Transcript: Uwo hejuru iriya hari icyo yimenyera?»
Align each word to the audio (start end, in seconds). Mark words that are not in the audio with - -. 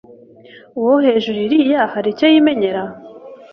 Uwo 0.79 0.95
hejuru 1.05 1.37
iriya 1.45 1.83
hari 1.93 2.07
icyo 2.13 2.25
yimenyera?» 2.33 2.81